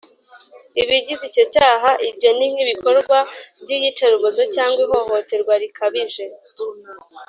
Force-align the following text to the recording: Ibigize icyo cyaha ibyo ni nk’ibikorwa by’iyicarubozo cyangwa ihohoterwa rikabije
Ibigize 0.81 1.23
icyo 1.29 1.43
cyaha 1.53 1.89
ibyo 2.09 2.29
ni 2.37 2.45
nk’ibikorwa 2.51 3.17
by’iyicarubozo 3.61 4.41
cyangwa 4.55 4.79
ihohoterwa 4.85 5.53
rikabije 5.61 6.23